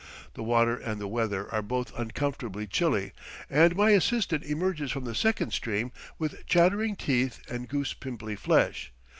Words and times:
The 0.33 0.41
water 0.41 0.75
and 0.77 0.99
the 0.99 1.07
weather 1.07 1.47
are 1.53 1.61
both 1.61 1.93
uncomfortably 1.95 2.65
chilly, 2.65 3.11
and 3.51 3.75
my 3.75 3.91
assistant 3.91 4.41
emerges 4.43 4.89
from 4.89 5.03
the 5.05 5.13
second 5.13 5.53
stream 5.53 5.91
with 6.17 6.43
chattering 6.47 6.95
teeth 6.95 7.39
and 7.47 7.67
goose 7.69 7.93
pimply 7.93 8.35
flesh. 8.35 8.91